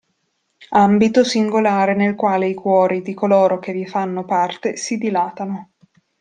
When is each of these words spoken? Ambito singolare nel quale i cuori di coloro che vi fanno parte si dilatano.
Ambito 0.79 1.23
singolare 1.23 1.93
nel 1.93 2.15
quale 2.15 2.47
i 2.47 2.55
cuori 2.55 3.03
di 3.03 3.13
coloro 3.13 3.59
che 3.59 3.71
vi 3.71 3.85
fanno 3.85 4.25
parte 4.25 4.75
si 4.75 4.97
dilatano. 4.97 5.73